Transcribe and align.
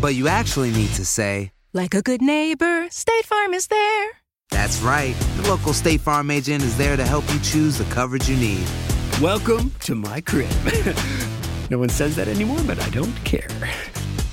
But 0.00 0.14
you 0.14 0.28
actually 0.28 0.70
need 0.70 0.90
to 0.90 1.04
say, 1.04 1.52
Like 1.72 1.94
a 1.94 2.02
good 2.02 2.22
neighbor, 2.22 2.88
State 2.90 3.24
Farm 3.26 3.54
is 3.54 3.66
there. 3.66 4.10
That's 4.50 4.80
right. 4.80 5.14
The 5.36 5.48
local 5.48 5.72
State 5.72 6.00
Farm 6.00 6.30
agent 6.30 6.64
is 6.64 6.76
there 6.76 6.96
to 6.96 7.04
help 7.04 7.24
you 7.32 7.38
choose 7.40 7.78
the 7.78 7.84
coverage 7.84 8.28
you 8.28 8.36
need. 8.36 8.66
Welcome 9.20 9.72
to 9.80 9.94
my 9.94 10.20
crib. 10.20 10.50
no 11.70 11.78
one 11.78 11.90
says 11.90 12.16
that 12.16 12.28
anymore, 12.28 12.60
but 12.66 12.80
I 12.80 12.88
don't 12.90 13.14
care. 13.24 13.48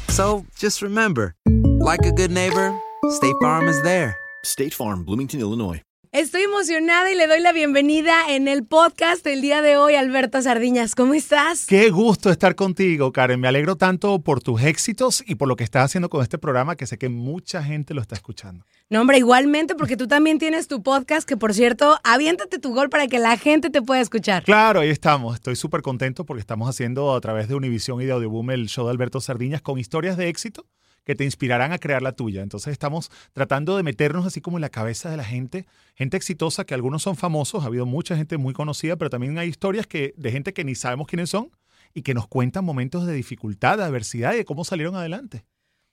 So 0.10 0.46
just 0.56 0.82
remember, 0.82 1.36
like 1.46 2.06
a 2.06 2.12
good 2.12 2.32
neighbor, 2.32 2.78
State 3.10 3.36
Farm 3.42 3.68
is 3.68 3.82
there. 3.84 4.18
State 4.44 4.74
Farm, 4.74 5.04
Bloomington, 5.04 5.42
Illinois. 5.42 5.82
Estoy 6.14 6.44
emocionada 6.44 7.12
y 7.12 7.16
le 7.16 7.28
doy 7.28 7.42
la 7.42 7.52
bienvenida 7.52 8.30
en 8.30 8.48
el 8.48 8.66
podcast 8.66 9.26
del 9.26 9.42
día 9.42 9.62
de 9.62 9.76
hoy, 9.76 9.96
Alberto 9.96 10.42
Sardiñas. 10.42 10.96
¿Cómo 10.96 11.14
estás? 11.14 11.66
Qué 11.66 11.90
gusto 11.90 12.30
estar 12.30 12.56
contigo, 12.56 13.12
Karen. 13.12 13.42
Me 13.42 13.50
alegro 13.50 13.76
tanto 13.76 14.20
por 14.20 14.42
tus 14.42 14.62
éxitos 14.64 15.22
y 15.28 15.36
por 15.36 15.50
lo 15.50 15.58
que 15.58 15.66
estás 15.66 15.84
haciendo 15.84 16.10
con 16.10 16.24
este 16.24 16.38
programa, 16.38 16.78
que 16.78 16.88
sé 16.88 16.98
que 16.98 17.10
mucha 17.10 17.62
gente 17.62 17.94
lo 17.94 18.00
está 18.00 18.16
escuchando. 18.16 18.66
No, 18.90 19.02
hombre, 19.02 19.18
igualmente, 19.18 19.76
porque 19.76 19.98
tú 19.98 20.08
también 20.08 20.40
tienes 20.40 20.70
tu 20.70 20.82
podcast, 20.82 21.28
que 21.28 21.36
por 21.36 21.54
cierto, 21.54 22.00
aviéntate 22.06 22.58
tu 22.58 22.74
gol 22.74 22.90
para 22.90 23.08
que 23.08 23.20
la 23.20 23.36
gente 23.36 23.70
te 23.70 23.82
pueda 23.82 24.00
escuchar. 24.00 24.46
Claro, 24.46 24.80
ahí 24.80 24.90
estamos. 24.90 25.36
Estoy 25.36 25.58
súper 25.58 25.82
contento 25.82 26.26
porque 26.26 26.40
estamos 26.40 26.70
haciendo 26.70 27.14
a 27.14 27.20
través 27.20 27.50
de 27.50 27.56
Univision 27.56 28.02
y 28.02 28.06
de 28.06 28.14
Audioboom 28.14 28.52
el 28.52 28.70
show 28.70 28.86
de 28.86 28.92
Alberto 28.92 29.20
Sardiñas 29.20 29.62
con 29.62 29.78
historias 29.78 30.16
de 30.16 30.30
éxito 30.30 30.66
que 31.08 31.16
te 31.16 31.24
inspirarán 31.24 31.72
a 31.72 31.78
crear 31.78 32.02
la 32.02 32.12
tuya. 32.12 32.42
Entonces 32.44 32.74
estamos 32.74 33.10
tratando 33.32 33.78
de 33.78 33.84
meternos 33.84 34.26
así 34.26 34.42
como 34.42 34.58
en 34.58 34.62
la 34.62 34.68
cabeza 34.68 35.10
de 35.10 35.16
la 35.16 35.24
gente, 35.24 35.66
gente 35.96 36.18
exitosa, 36.18 36.66
que 36.66 36.74
algunos 36.74 37.02
son 37.02 37.16
famosos, 37.16 37.64
ha 37.64 37.68
habido 37.68 37.86
mucha 37.86 38.18
gente 38.18 38.36
muy 38.36 38.54
conocida, 38.54 38.98
pero 38.98 39.10
también 39.10 39.38
hay 39.38 39.48
historias 39.48 39.88
que, 39.88 40.14
de 40.18 40.32
gente 40.34 40.52
que 40.52 40.66
ni 40.66 40.76
sabemos 40.76 41.08
quiénes 41.08 41.30
son 41.30 41.50
y 41.94 42.02
que 42.02 42.14
nos 42.14 42.28
cuentan 42.28 42.66
momentos 42.66 43.08
de 43.08 43.14
dificultad, 43.14 43.78
de 43.78 43.86
adversidad 43.86 44.34
y 44.34 44.40
de 44.40 44.44
cómo 44.44 44.66
salieron 44.66 44.98
adelante. 44.98 45.46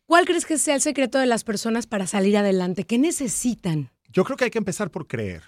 ¿Cuál 0.06 0.24
crees 0.24 0.46
que 0.46 0.58
sea 0.58 0.74
el 0.74 0.80
secreto 0.80 1.20
de 1.20 1.26
las 1.26 1.44
personas 1.44 1.86
para 1.86 2.08
salir 2.08 2.36
adelante? 2.36 2.82
¿Qué 2.82 2.98
necesitan? 2.98 3.92
Yo 4.08 4.24
creo 4.24 4.36
que 4.36 4.46
hay 4.46 4.50
que 4.50 4.58
empezar 4.58 4.90
por 4.90 5.06
creer. 5.06 5.44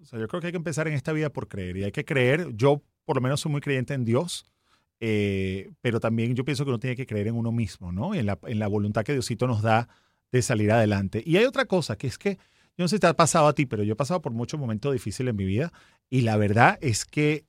O 0.00 0.04
sea, 0.04 0.20
yo 0.20 0.28
creo 0.28 0.40
que 0.40 0.46
hay 0.46 0.52
que 0.52 0.58
empezar 0.58 0.86
en 0.86 0.94
esta 0.94 1.12
vida 1.12 1.28
por 1.30 1.48
creer. 1.48 1.76
Y 1.76 1.82
hay 1.82 1.90
que 1.90 2.04
creer, 2.04 2.50
yo 2.54 2.84
por 3.04 3.16
lo 3.16 3.20
menos 3.20 3.40
soy 3.40 3.50
muy 3.50 3.60
creyente 3.60 3.94
en 3.94 4.04
Dios, 4.04 4.46
eh, 5.00 5.70
pero 5.80 6.00
también 6.00 6.34
yo 6.34 6.44
pienso 6.44 6.64
que 6.64 6.70
uno 6.70 6.78
tiene 6.78 6.96
que 6.96 7.06
creer 7.06 7.28
en 7.28 7.36
uno 7.36 7.52
mismo, 7.52 7.92
¿no? 7.92 8.14
En 8.14 8.26
la, 8.26 8.38
en 8.46 8.58
la 8.58 8.68
voluntad 8.68 9.04
que 9.04 9.12
Diosito 9.12 9.46
nos 9.46 9.62
da 9.62 9.88
de 10.32 10.42
salir 10.42 10.72
adelante. 10.72 11.22
Y 11.24 11.36
hay 11.36 11.44
otra 11.44 11.66
cosa, 11.66 11.96
que 11.96 12.06
es 12.06 12.18
que, 12.18 12.38
yo 12.76 12.84
no 12.84 12.88
sé 12.88 12.96
si 12.96 13.00
te 13.00 13.06
ha 13.06 13.14
pasado 13.14 13.48
a 13.48 13.54
ti, 13.54 13.66
pero 13.66 13.82
yo 13.82 13.94
he 13.94 13.96
pasado 13.96 14.22
por 14.22 14.32
muchos 14.32 14.58
momentos 14.60 14.92
difíciles 14.92 15.30
en 15.30 15.36
mi 15.36 15.44
vida 15.44 15.72
y 16.10 16.20
la 16.22 16.36
verdad 16.36 16.78
es 16.80 17.04
que 17.04 17.44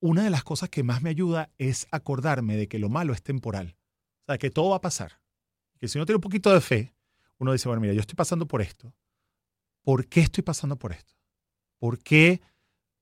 una 0.00 0.24
de 0.24 0.30
las 0.30 0.44
cosas 0.44 0.70
que 0.70 0.82
más 0.82 1.02
me 1.02 1.10
ayuda 1.10 1.50
es 1.58 1.86
acordarme 1.90 2.56
de 2.56 2.68
que 2.68 2.78
lo 2.78 2.88
malo 2.88 3.12
es 3.12 3.22
temporal. 3.22 3.76
O 4.22 4.24
sea, 4.26 4.38
que 4.38 4.50
todo 4.50 4.70
va 4.70 4.76
a 4.76 4.80
pasar. 4.80 5.20
Que 5.78 5.88
si 5.88 5.98
uno 5.98 6.06
tiene 6.06 6.16
un 6.16 6.22
poquito 6.22 6.52
de 6.52 6.60
fe, 6.60 6.94
uno 7.38 7.52
dice, 7.52 7.68
bueno, 7.68 7.80
mira, 7.80 7.92
yo 7.92 8.00
estoy 8.00 8.16
pasando 8.16 8.46
por 8.46 8.62
esto. 8.62 8.94
¿Por 9.82 10.06
qué 10.06 10.20
estoy 10.20 10.42
pasando 10.42 10.76
por 10.76 10.92
esto? 10.92 11.14
¿Por 11.78 11.98
qué 11.98 12.40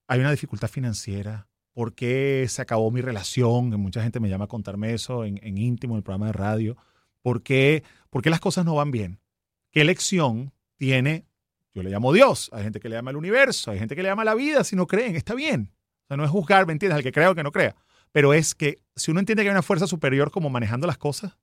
hay 0.07 0.19
una 0.19 0.31
dificultad 0.31 0.69
financiera? 0.69 1.48
¿Por 1.79 1.93
qué 1.93 2.45
se 2.49 2.61
acabó 2.61 2.91
mi 2.91 2.99
relación? 2.99 3.69
Mucha 3.79 4.03
gente 4.03 4.19
me 4.19 4.27
llama 4.27 4.43
a 4.43 4.47
contarme 4.49 4.93
eso 4.93 5.23
en, 5.23 5.57
íntimo, 5.57 5.93
en 5.93 5.99
el 5.99 6.03
programa 6.03 6.25
de 6.25 6.33
radio. 6.33 6.75
¿Por 7.21 7.41
qué, 7.41 7.85
¿Por 8.09 8.21
qué 8.21 8.29
las 8.29 8.41
cosas 8.41 8.65
no 8.65 8.75
van 8.75 8.91
bien? 8.91 9.21
¿Qué 9.71 9.85
lección 9.85 10.51
tiene? 10.75 11.25
Yo 11.73 11.81
le 11.81 11.89
llamo 11.89 12.11
Dios. 12.11 12.49
Hay 12.51 12.63
gente 12.63 12.81
que 12.81 12.89
le 12.89 12.97
llama 12.97 13.11
el 13.11 13.15
universo. 13.15 13.71
Hay 13.71 13.79
gente 13.79 13.95
que 13.95 14.03
le 14.03 14.09
llama 14.09 14.25
la 14.25 14.35
vida 14.35 14.65
si 14.65 14.75
no 14.75 14.87
creen. 14.87 15.15
Está 15.15 15.35
bien. 15.35 15.71
O 16.03 16.07
sea, 16.09 16.17
no 16.17 16.25
es 16.25 16.29
juzgar, 16.29 16.67
¿me 16.67 16.73
entiendes? 16.73 16.97
Al 16.97 17.03
que 17.03 17.13
crea 17.13 17.31
o 17.31 17.35
que 17.35 17.43
no 17.43 17.53
crea. 17.53 17.77
Pero 18.11 18.33
es 18.33 18.55
que 18.55 18.79
si 18.97 19.11
uno 19.11 19.21
entiende 19.21 19.43
que 19.43 19.47
hay 19.47 19.53
una 19.53 19.61
fuerza 19.61 19.87
superior 19.87 20.31
como 20.31 20.49
manejando 20.49 20.85
las 20.85 20.97
cosas, 20.97 21.37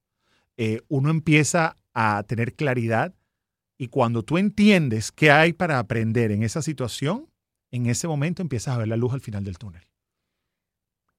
eh, 0.59 0.83
uno 0.89 1.09
empieza 1.09 1.77
a 1.95 2.23
tener 2.25 2.53
claridad 2.53 3.15
y 3.79 3.89
cuando 3.89 4.23
tú 4.23 4.37
entiendes 4.37 5.13
qué 5.13 5.31
hay 5.31 5.55
para 5.55 5.79
aprender 5.79 6.31
en 6.31 6.43
esa 6.43 6.61
situación, 6.61 7.27
en 7.71 7.87
ese 7.87 8.07
momento 8.07 8.43
empiezas 8.43 8.75
a 8.75 8.79
ver 8.79 8.89
la 8.89 8.99
luz 8.99 9.15
al 9.15 9.23
final 9.23 9.43
del 9.43 9.57
túnel. 9.57 9.81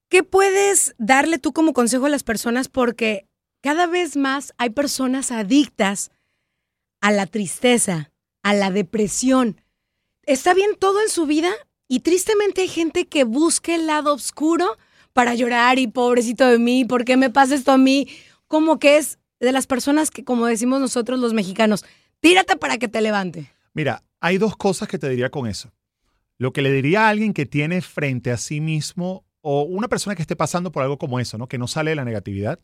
¿Qué 0.10 0.24
puedes 0.24 0.96
darle 0.98 1.38
tú 1.38 1.52
como 1.52 1.74
consejo 1.74 2.06
a 2.06 2.10
las 2.10 2.24
personas? 2.24 2.70
Porque 2.70 3.28
cada 3.62 3.88
vez 3.88 4.16
más 4.16 4.54
hay 4.58 4.70
personas 4.70 5.32
adictas 5.32 6.12
a 7.02 7.12
la 7.12 7.26
tristeza, 7.26 8.12
a 8.42 8.54
la 8.54 8.72
depresión. 8.72 9.62
Está 10.24 10.54
bien 10.54 10.72
todo 10.80 11.02
en 11.02 11.10
su 11.10 11.26
vida 11.26 11.52
y 11.90 12.00
tristemente 12.00 12.62
hay 12.62 12.70
gente 12.70 13.06
que 13.06 13.26
busca 13.26 13.76
el 13.76 13.88
lado 13.88 14.14
oscuro 14.14 14.78
para 15.12 15.36
llorar 15.36 15.80
y 15.80 15.88
pobrecito 15.88 16.48
de 16.48 16.60
mí, 16.60 16.86
¿por 16.86 17.04
qué 17.04 17.18
me 17.18 17.30
pasa 17.30 17.56
esto 17.56 17.72
a 17.72 17.78
mí? 17.78 18.08
Como 18.48 18.80
que 18.80 18.98
es 18.98 19.20
de 19.40 19.52
las 19.52 19.68
personas 19.68 20.12
que, 20.12 20.24
como 20.24 20.46
decimos 20.46 20.80
nosotros 20.80 21.20
los 21.20 21.34
mexicanos, 21.34 21.84
tírate 22.20 22.56
para 22.56 22.78
que 22.78 22.88
te 22.88 23.02
levante. 23.02 23.52
Mira, 23.74 24.04
hay 24.20 24.38
dos 24.38 24.56
cosas 24.56 24.88
que 24.88 25.00
te 25.00 25.10
diría 25.10 25.30
con 25.30 25.48
eso. 25.48 25.74
Lo 26.38 26.54
que 26.54 26.62
le 26.62 26.72
diría 26.72 27.08
a 27.08 27.10
alguien 27.10 27.34
que 27.34 27.46
tiene 27.46 27.82
frente 27.82 28.32
a 28.32 28.38
sí 28.38 28.62
mismo 28.62 29.26
o 29.50 29.62
una 29.62 29.88
persona 29.88 30.14
que 30.14 30.22
esté 30.22 30.36
pasando 30.36 30.74
por 30.74 30.84
algo 30.84 30.98
como 30.98 31.22
eso, 31.22 31.38
¿no? 31.38 31.48
Que 31.48 31.58
no 31.58 31.70
sale 31.70 31.92
de 31.92 31.96
la 31.96 32.04
negatividad, 32.04 32.60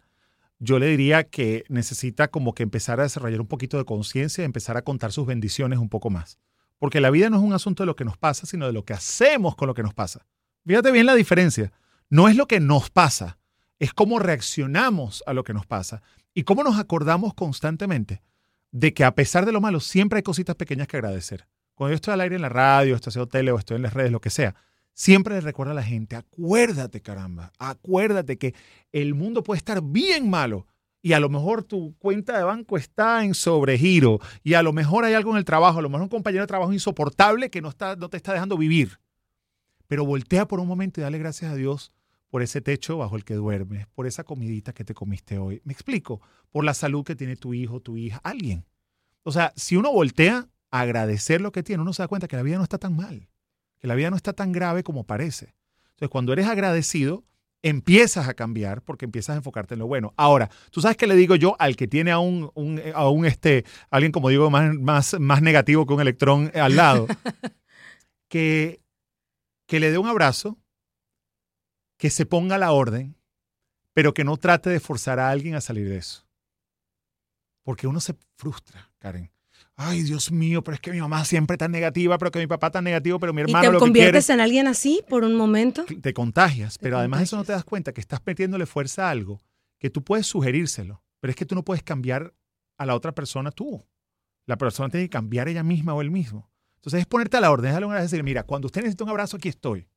yo 0.59 0.79
le 0.79 0.88
diría 0.88 1.23
que 1.23 1.63
necesita 1.69 2.27
como 2.27 2.53
que 2.53 2.63
empezar 2.63 2.99
a 2.99 3.03
desarrollar 3.03 3.39
un 3.39 3.47
poquito 3.47 3.77
de 3.77 3.85
conciencia, 3.85 4.44
empezar 4.44 4.75
a 4.75 4.81
contar 4.81 5.13
sus 5.13 5.25
bendiciones 5.25 5.79
un 5.79 5.88
poco 5.88 6.09
más. 6.09 6.39
Porque 6.79 6.99
la 6.99 7.09
vida 7.09 7.29
no 7.29 7.37
es 7.37 7.41
un 7.41 7.53
asunto 7.53 7.84
de 7.84 7.87
lo 7.87 7.96
que 7.96 8.03
nos 8.03 8.17
pasa, 8.17 8.46
sino 8.46 8.67
de 8.67 8.73
lo 8.73 8.84
que 8.84 8.91
hacemos 8.91 9.55
con 9.55 9.69
lo 9.69 9.73
que 9.73 9.81
nos 9.81 9.93
pasa. 9.93 10.25
Fíjate 10.66 10.91
bien 10.91 11.05
la 11.05 11.16
diferencia. 11.16 11.72
No 12.09 12.28
es 12.28 12.35
lo 12.35 12.47
que 12.47 12.59
nos 12.59 12.90
pasa, 12.90 13.40
es 13.79 13.93
cómo 13.93 14.19
reaccionamos 14.19 15.23
a 15.25 15.31
lo 15.31 15.46
que 15.46 15.53
nos 15.53 15.66
pasa 15.66 16.02
y 16.34 16.43
cómo 16.43 16.66
nos 16.66 16.78
acordamos 16.79 17.34
constantemente 17.34 18.22
de 18.72 18.93
que 18.93 19.05
a 19.05 19.16
pesar 19.16 19.46
de 19.46 19.53
lo 19.53 19.61
malo, 19.61 19.79
siempre 19.79 20.17
hay 20.17 20.23
cositas 20.23 20.58
pequeñas 20.58 20.90
que 20.90 20.97
agradecer. 20.97 21.47
Cuando 21.75 21.91
yo 21.91 21.96
estoy 21.96 22.13
al 22.13 22.19
aire 22.19 22.35
en 22.35 22.41
la 22.41 22.49
radio, 22.49 22.93
estoy 22.96 23.11
haciendo 23.11 23.29
tele 23.29 23.53
o 23.53 23.58
estoy 23.58 23.78
en 23.78 23.84
las 23.84 23.93
redes, 23.93 24.11
lo 24.11 24.19
que 24.19 24.29
sea, 24.29 24.53
siempre 24.93 25.35
le 25.35 25.41
recuerdo 25.41 25.72
a 25.72 25.75
la 25.75 25.84
gente, 25.84 26.16
acuérdate 26.16 27.01
caramba, 27.01 27.51
acuérdate 27.59 28.37
que 28.37 28.53
el 28.91 29.13
mundo 29.16 29.43
puede 29.43 29.57
estar 29.57 29.81
bien 29.81 30.29
malo 30.29 30.67
y 31.01 31.13
a 31.13 31.19
lo 31.19 31.29
mejor 31.29 31.63
tu 31.63 31.95
cuenta 31.99 32.37
de 32.37 32.43
banco 32.43 32.78
está 32.78 33.25
en 33.25 33.34
sobregiro 33.34 34.19
y 34.41 34.53
a 34.53 34.63
lo 34.63 34.72
mejor 34.72 35.03
hay 35.03 35.13
algo 35.13 35.31
en 35.31 35.37
el 35.37 35.45
trabajo, 35.45 35.79
a 35.79 35.81
lo 35.81 35.90
mejor 35.90 36.03
un 36.03 36.09
compañero 36.09 36.43
de 36.43 36.47
trabajo 36.47 36.72
insoportable 36.72 37.49
que 37.49 37.61
no, 37.61 37.69
está, 37.69 37.97
no 37.97 38.09
te 38.09 38.17
está 38.17 38.31
dejando 38.31 38.57
vivir. 38.57 38.99
Pero 39.87 40.05
voltea 40.05 40.47
por 40.47 40.61
un 40.61 40.67
momento 40.67 41.01
y 41.01 41.03
dale 41.03 41.17
gracias 41.17 41.51
a 41.51 41.55
Dios 41.55 41.91
por 42.29 42.41
ese 42.41 42.61
techo 42.61 42.97
bajo 42.97 43.17
el 43.17 43.25
que 43.25 43.35
duermes, 43.35 43.85
por 43.87 44.07
esa 44.07 44.23
comidita 44.23 44.73
que 44.73 44.85
te 44.85 44.93
comiste 44.93 45.37
hoy. 45.37 45.61
Me 45.66 45.73
explico, 45.73 46.22
por 46.51 46.63
la 46.63 46.73
salud 46.73 47.03
que 47.03 47.16
tiene 47.16 47.35
tu 47.35 47.53
hijo, 47.53 47.81
tu 47.81 47.97
hija, 47.97 48.22
alguien. 48.23 48.66
O 49.23 49.31
sea, 49.31 49.53
si 49.55 49.75
uno 49.75 49.91
voltea, 49.91 50.47
agradecer 50.72 51.41
lo 51.41 51.51
que 51.51 51.63
tiene, 51.63 51.84
uno 51.84 51.93
se 51.93 52.01
da 52.01 52.07
cuenta 52.07 52.28
que 52.28 52.37
la 52.37 52.43
vida 52.43 52.57
no 52.57 52.63
está 52.63 52.78
tan 52.78 52.96
mal, 52.96 53.28
que 53.84 53.88
la 53.90 53.96
vida 53.96 54.09
no 54.09 54.16
está 54.16 54.32
tan 54.32 54.53
grave 54.53 54.82
como 54.82 55.03
parece. 55.03 55.53
Entonces, 55.90 56.08
cuando 56.09 56.32
eres 56.32 56.47
agradecido, 56.47 57.26
empiezas 57.62 58.30
a 58.30 58.34
cambiar 58.34 58.82
porque 58.82 59.03
empiezas 59.03 59.34
a 59.34 59.38
enfocarte 59.38 59.74
en 59.74 59.80
lo 59.82 59.88
bueno. 59.88 60.14
Ahora, 60.16 60.50
tú 60.72 60.80
sabes 60.80 60.96
que 60.96 61.06
le 61.06 61.18
digo 61.18 61.35
yo 61.35 61.58
al 61.59 61.76
que 61.76 61.85
tiene 61.85 62.12
a 62.12 62.20
un, 62.20 62.50
un- 62.56 62.82
a 62.96 63.09
un, 63.09 63.26
este, 63.26 63.66
alguien 63.90 64.14
como 64.14 64.30
digo 64.30 64.50
más, 64.50 64.74
más, 64.76 65.20
más 65.20 65.41
negativo 65.41 65.85
que 65.85 65.94
un 65.94 66.00
electrón 66.00 66.50
al 66.56 66.78
lado, 66.78 67.08
que, 68.30 68.80
que 69.68 69.82
le 69.82 69.91
dé 69.91 69.97
un 69.97 70.08
abrazo, 70.08 70.58
que 71.97 72.09
se 72.09 72.26
ponga 72.26 72.58
la 72.58 72.72
orden, 72.72 73.18
pero 73.94 74.14
que 74.14 74.24
no 74.24 74.38
trate 74.38 74.70
de 74.70 74.80
forzar 74.80 75.20
a 75.20 75.30
alguien 75.30 75.56
a 75.56 75.62
salir 75.62 75.90
de 75.90 75.97
eso. 75.97 76.26
Porque 77.64 77.85
uno 77.88 78.00
se 78.00 78.16
frustra, 78.38 78.94
Karen. 79.00 79.30
Ay, 79.75 80.03
Dios 80.03 80.31
mío, 80.31 80.63
pero 80.63 80.75
es 80.75 80.81
que 80.81 80.91
mi 80.91 80.99
mamá 80.99 81.25
siempre 81.25 81.57
tan 81.57 81.71
negativa, 81.71 82.17
pero 82.17 82.31
que 82.31 82.39
mi 82.39 82.47
papá 82.47 82.69
tan 82.71 82.83
negativo, 82.83 83.19
pero 83.19 83.33
mi 83.33 83.41
¿Y 83.41 83.43
hermano 83.43 83.61
te 83.61 83.65
lo 83.67 83.71
que 83.73 83.77
quiere 83.79 83.89
conviertes 83.89 84.29
en 84.29 84.39
alguien 84.39 84.67
así 84.67 85.03
por 85.09 85.23
un 85.23 85.35
momento? 85.35 85.85
te 85.85 86.13
contagias, 86.13 86.77
pero 86.77 86.97
además 86.97 87.19
de 87.19 87.23
eso 87.25 87.37
no 87.37 87.43
te 87.43 87.51
das 87.51 87.63
cuenta 87.63 87.93
que 87.93 88.01
estás 88.01 88.21
metiéndole 88.25 88.65
fuerza 88.65 89.07
a 89.07 89.11
algo 89.11 89.41
que 89.79 89.89
tú 89.89 90.03
puedes 90.03 90.27
sugerírselo, 90.27 91.03
pero 91.19 91.31
es 91.31 91.35
que 91.35 91.45
tú 91.45 91.55
no 91.55 91.63
puedes 91.63 91.83
cambiar 91.83 92.33
a 92.77 92.85
la 92.85 92.95
otra 92.95 93.13
persona 93.13 93.51
tú. 93.51 93.85
La 94.45 94.57
persona 94.57 94.89
tiene 94.89 95.07
que 95.07 95.09
cambiar 95.09 95.47
ella 95.47 95.63
misma 95.63 95.93
o 95.93 96.01
él 96.01 96.11
mismo. 96.11 96.49
Entonces 96.75 97.01
es 97.01 97.05
ponerte 97.05 97.37
a 97.37 97.41
la 97.41 97.51
orden, 97.51 97.69
déjale 97.69 97.85
una 97.85 97.95
vez 97.95 98.11
decir, 98.11 98.23
mira, 98.23 98.43
cuando 98.43 98.67
usted 98.67 98.81
necesita 98.81 99.03
un 99.03 99.09
abrazo, 99.09 99.37
aquí 99.37 99.49
estoy. 99.49 99.87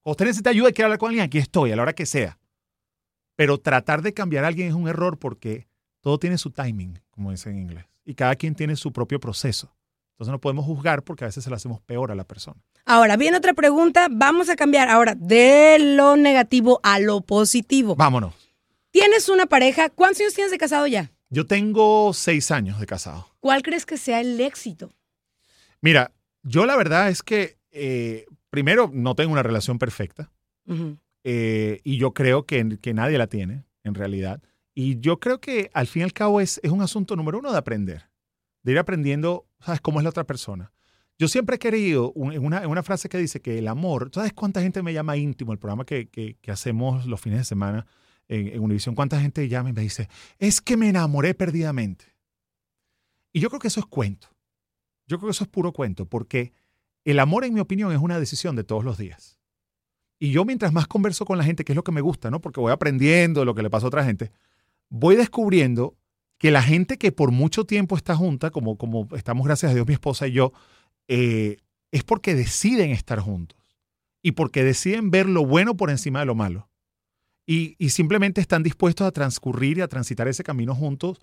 Cuando 0.00 0.12
usted 0.12 0.24
necesita 0.26 0.50
ayuda 0.50 0.70
y 0.70 0.72
quiere 0.72 0.86
hablar 0.86 0.98
con 0.98 1.08
alguien, 1.08 1.24
aquí 1.24 1.38
estoy, 1.38 1.72
a 1.72 1.76
la 1.76 1.82
hora 1.82 1.92
que 1.94 2.06
sea. 2.06 2.38
Pero 3.36 3.58
tratar 3.58 4.02
de 4.02 4.14
cambiar 4.14 4.44
a 4.44 4.48
alguien 4.48 4.68
es 4.68 4.74
un 4.74 4.88
error 4.88 5.18
porque 5.18 5.68
todo 6.00 6.18
tiene 6.18 6.38
su 6.38 6.50
timing, 6.50 6.98
como 7.10 7.30
dicen 7.30 7.56
en 7.56 7.62
inglés, 7.62 7.86
y 8.10 8.14
cada 8.16 8.34
quien 8.34 8.56
tiene 8.56 8.74
su 8.74 8.92
propio 8.92 9.20
proceso. 9.20 9.72
Entonces 10.14 10.32
no 10.32 10.40
podemos 10.40 10.64
juzgar 10.64 11.04
porque 11.04 11.24
a 11.24 11.28
veces 11.28 11.44
se 11.44 11.48
lo 11.48 11.54
hacemos 11.54 11.80
peor 11.80 12.10
a 12.10 12.16
la 12.16 12.24
persona. 12.24 12.60
Ahora, 12.84 13.16
viene 13.16 13.36
otra 13.36 13.54
pregunta. 13.54 14.08
Vamos 14.10 14.48
a 14.48 14.56
cambiar 14.56 14.88
ahora 14.88 15.14
de 15.14 15.78
lo 15.78 16.16
negativo 16.16 16.80
a 16.82 16.98
lo 16.98 17.20
positivo. 17.20 17.94
Vámonos. 17.94 18.34
Tienes 18.90 19.28
una 19.28 19.46
pareja. 19.46 19.90
¿Cuántos 19.90 20.22
años 20.22 20.34
tienes 20.34 20.50
de 20.50 20.58
casado 20.58 20.88
ya? 20.88 21.12
Yo 21.28 21.46
tengo 21.46 22.12
seis 22.12 22.50
años 22.50 22.80
de 22.80 22.86
casado. 22.86 23.28
¿Cuál 23.38 23.62
crees 23.62 23.86
que 23.86 23.96
sea 23.96 24.20
el 24.20 24.40
éxito? 24.40 24.92
Mira, 25.80 26.10
yo 26.42 26.66
la 26.66 26.76
verdad 26.76 27.10
es 27.10 27.22
que, 27.22 27.58
eh, 27.70 28.26
primero, 28.50 28.90
no 28.92 29.14
tengo 29.14 29.32
una 29.32 29.44
relación 29.44 29.78
perfecta 29.78 30.32
eh, 31.22 31.80
y 31.84 31.96
yo 31.96 32.12
creo 32.12 32.44
que, 32.44 32.76
que 32.82 32.92
nadie 32.92 33.18
la 33.18 33.28
tiene, 33.28 33.62
en 33.84 33.94
realidad. 33.94 34.42
Y 34.74 35.00
yo 35.00 35.18
creo 35.18 35.40
que 35.40 35.70
al 35.74 35.86
fin 35.86 36.00
y 36.00 36.04
al 36.04 36.12
cabo 36.12 36.40
es, 36.40 36.60
es 36.62 36.70
un 36.70 36.82
asunto 36.82 37.16
número 37.16 37.38
uno 37.38 37.50
de 37.52 37.58
aprender, 37.58 38.08
de 38.62 38.72
ir 38.72 38.78
aprendiendo, 38.78 39.46
¿sabes?, 39.60 39.80
cómo 39.80 40.00
es 40.00 40.04
la 40.04 40.10
otra 40.10 40.24
persona. 40.24 40.72
Yo 41.18 41.28
siempre 41.28 41.56
he 41.56 41.58
querido, 41.58 42.14
en 42.16 42.44
una, 42.44 42.66
una 42.66 42.82
frase 42.82 43.08
que 43.08 43.18
dice 43.18 43.42
que 43.42 43.58
el 43.58 43.68
amor, 43.68 44.10
¿sabes 44.14 44.32
cuánta 44.32 44.62
gente 44.62 44.82
me 44.82 44.94
llama 44.94 45.16
íntimo? 45.16 45.52
El 45.52 45.58
programa 45.58 45.84
que, 45.84 46.08
que- 46.08 46.38
hacemos 46.50 47.04
los 47.06 47.20
fines 47.20 47.40
de 47.40 47.44
semana 47.44 47.86
en, 48.28 48.48
en 48.48 48.60
Univision, 48.60 48.94
¿cuánta 48.94 49.20
gente 49.20 49.46
llama 49.48 49.70
y 49.70 49.72
me 49.72 49.82
dice, 49.82 50.08
es 50.38 50.60
que 50.60 50.76
me 50.76 50.88
enamoré 50.88 51.34
perdidamente? 51.34 52.06
Y 53.32 53.40
yo 53.40 53.48
creo 53.50 53.60
que 53.60 53.68
eso 53.68 53.80
es 53.80 53.86
cuento. 53.86 54.28
Yo 55.06 55.18
creo 55.18 55.28
que 55.28 55.32
eso 55.32 55.44
es 55.44 55.50
puro 55.50 55.72
cuento, 55.72 56.06
porque 56.06 56.52
el 57.04 57.18
amor, 57.18 57.44
en 57.44 57.52
mi 57.52 57.60
opinión, 57.60 57.92
es 57.92 57.98
una 57.98 58.18
decisión 58.18 58.56
de 58.56 58.64
todos 58.64 58.84
los 58.84 58.96
días. 58.96 59.38
Y 60.18 60.30
yo 60.30 60.44
mientras 60.44 60.72
más 60.72 60.86
converso 60.86 61.24
con 61.24 61.36
la 61.38 61.44
gente, 61.44 61.64
que 61.64 61.72
es 61.72 61.76
lo 61.76 61.84
que 61.84 61.92
me 61.92 62.00
gusta, 62.00 62.30
¿no? 62.30 62.40
Porque 62.40 62.60
voy 62.60 62.72
aprendiendo 62.72 63.44
lo 63.44 63.54
que 63.54 63.62
le 63.62 63.70
pasa 63.70 63.86
a 63.86 63.88
otra 63.88 64.04
gente, 64.04 64.30
voy 64.90 65.16
descubriendo 65.16 65.96
que 66.38 66.50
la 66.50 66.62
gente 66.62 66.98
que 66.98 67.12
por 67.12 67.30
mucho 67.30 67.64
tiempo 67.64 67.96
está 67.96 68.16
junta, 68.16 68.50
como, 68.50 68.76
como 68.76 69.08
estamos 69.16 69.46
gracias 69.46 69.72
a 69.72 69.74
Dios 69.74 69.86
mi 69.86 69.94
esposa 69.94 70.26
y 70.26 70.32
yo, 70.32 70.52
eh, 71.08 71.58
es 71.92 72.04
porque 72.04 72.34
deciden 72.34 72.90
estar 72.90 73.20
juntos 73.20 73.58
y 74.22 74.32
porque 74.32 74.64
deciden 74.64 75.10
ver 75.10 75.28
lo 75.28 75.46
bueno 75.46 75.76
por 75.76 75.90
encima 75.90 76.20
de 76.20 76.26
lo 76.26 76.34
malo. 76.34 76.68
Y, 77.46 77.74
y 77.78 77.90
simplemente 77.90 78.40
están 78.40 78.62
dispuestos 78.62 79.06
a 79.06 79.10
transcurrir 79.10 79.78
y 79.78 79.80
a 79.80 79.88
transitar 79.88 80.28
ese 80.28 80.44
camino 80.44 80.74
juntos 80.74 81.18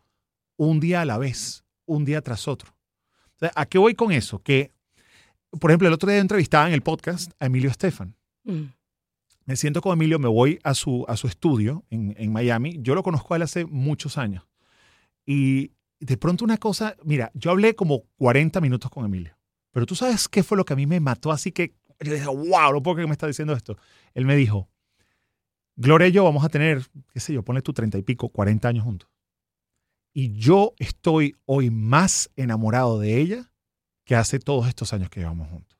un 0.58 0.80
día 0.80 1.02
a 1.02 1.06
la 1.06 1.18
vez, 1.18 1.64
un 1.86 2.06
día 2.06 2.22
tras 2.22 2.48
otro. 2.48 2.76
O 3.36 3.40
sea, 3.40 3.52
¿A 3.56 3.66
qué 3.66 3.78
voy 3.78 3.94
con 3.94 4.12
eso? 4.12 4.40
Que, 4.40 4.72
por 5.60 5.72
ejemplo, 5.72 5.88
el 5.88 5.94
otro 5.94 6.10
día 6.10 6.20
entrevistaba 6.20 6.68
en 6.68 6.74
el 6.74 6.82
podcast 6.82 7.32
a 7.40 7.46
Emilio 7.46 7.70
Estefan. 7.70 8.16
Mm. 8.44 8.64
Me 9.48 9.56
siento 9.56 9.82
con 9.82 9.94
Emilio, 9.94 10.20
me 10.20 10.28
voy 10.28 10.60
a 10.64 10.74
su, 10.74 11.06
a 11.08 11.18
su 11.18 11.28
estudio 11.28 11.84
en, 11.90 12.14
en 12.18 12.32
Miami. 12.32 12.78
Yo 12.82 12.94
lo 12.94 13.02
conozco 13.02 13.34
a 13.34 13.38
él 13.38 13.44
hace 13.44 13.66
muchos 13.66 14.18
años. 14.18 14.46
Y 15.26 15.72
de 16.00 16.18
pronto 16.18 16.46
una 16.46 16.58
cosa, 16.58 16.96
mira, 17.04 17.32
yo 17.34 17.50
hablé 17.50 17.74
como 17.74 18.04
40 18.18 18.62
minutos 18.62 18.92
con 18.92 19.06
Emilio. 19.06 19.36
Pero 19.72 19.86
tú 19.86 19.96
sabes 19.96 20.28
qué 20.28 20.44
fue 20.44 20.58
lo 20.58 20.66
que 20.66 20.74
a 20.74 20.76
mí 20.76 20.86
me 20.86 21.00
mató, 21.00 21.32
así 21.32 21.52
que 21.52 21.74
yo 22.00 22.14
dije, 22.14 22.28
wow, 22.28 22.74
no 22.74 22.84
puedo 22.84 22.98
que 22.98 23.08
me 23.08 23.14
está 23.14 23.26
diciendo 23.26 23.54
esto. 23.54 23.78
Él 24.14 24.26
me 24.26 24.36
dijo, 24.36 24.70
Gloria 25.78 26.08
y 26.08 26.12
yo 26.12 26.24
vamos 26.24 26.44
a 26.44 26.50
tener, 26.50 26.84
qué 27.14 27.20
sé 27.20 27.34
yo, 27.34 27.44
ponle 27.44 27.62
tú 27.62 27.72
30 27.72 28.00
y 28.00 28.02
pico, 28.02 28.30
40 28.30 28.68
años 28.68 28.84
juntos. 28.84 29.10
Y 30.12 30.34
yo 30.34 30.74
estoy 30.78 31.36
hoy 31.46 31.70
más 31.70 32.32
enamorado 32.36 33.00
de 33.00 33.18
ella 33.18 33.52
que 34.04 34.16
hace 34.16 34.40
todos 34.40 34.68
estos 34.68 34.92
años 34.92 35.10
que 35.12 35.20
llevamos 35.20 35.48
juntos. 35.50 35.77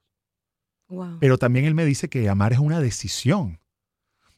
Wow. 0.90 1.18
Pero 1.20 1.38
también 1.38 1.66
él 1.66 1.74
me 1.76 1.86
dice 1.86 2.10
que 2.10 2.30
amar 2.30 2.54
es 2.54 2.60
una 2.60 2.80
decisión. 2.80 3.60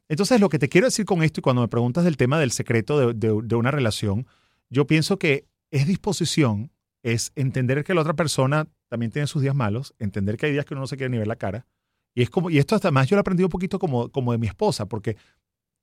Entonces, 0.08 0.40
lo 0.42 0.50
que 0.50 0.58
te 0.60 0.70
quiero 0.70 0.88
decir 0.88 1.06
con 1.06 1.22
esto, 1.24 1.40
y 1.40 1.44
cuando 1.44 1.62
me 1.62 1.68
preguntas 1.68 2.04
del 2.04 2.18
tema 2.18 2.40
del 2.40 2.52
secreto 2.52 3.00
de, 3.00 3.14
de- 3.14 3.42
de 3.44 3.56
una 3.56 3.70
relación, 3.72 4.26
yo 4.70 4.88
pienso 4.88 5.20
que 5.20 5.46
es 5.72 5.86
disposición, 5.86 6.72
es 7.04 7.32
entender 7.36 7.84
que 7.84 7.94
la 7.94 8.02
otra 8.02 8.16
persona 8.16 8.68
también 8.88 9.12
tiene 9.12 9.28
sus 9.28 9.42
días 9.44 9.54
malos, 9.56 9.94
entender 10.00 10.38
que 10.38 10.48
hay 10.48 10.52
días 10.52 10.66
que 10.66 10.74
uno 10.74 10.82
no 10.82 10.88
se 10.88 10.98
quiere 10.98 11.12
ni 11.12 11.18
ver 11.20 11.28
la 11.28 11.36
cara. 11.36 11.68
Y 12.16 12.24
es 12.24 12.30
como, 12.32 12.50
y 12.50 12.58
esto 12.58 12.76
hasta 12.76 12.90
más 12.90 13.08
yo 13.08 13.16
lo 13.16 13.20
he 13.20 13.22
aprendido 13.22 13.46
un 13.48 13.52
poquito 13.52 13.78
como, 13.78 14.10
como 14.10 14.32
de 14.32 14.40
mi 14.40 14.48
esposa, 14.48 14.88
porque 14.88 15.16